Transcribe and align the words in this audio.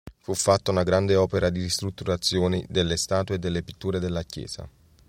Fu 0.21 0.33
fatta 0.33 0.71
una 0.71 0.81
grande 0.81 1.15
opera 1.15 1.51
di 1.51 1.61
ristrutturazione 1.61 2.65
delle 2.67 2.97
statue 2.97 3.35
e 3.35 3.37
delle 3.37 3.61
pitture 3.61 3.99
della 3.99 4.23
chiesa. 4.23 4.67